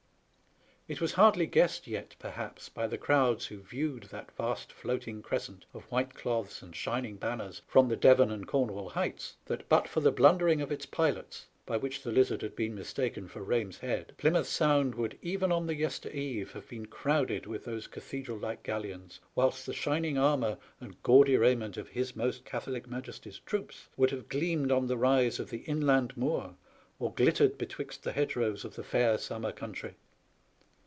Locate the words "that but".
9.45-9.87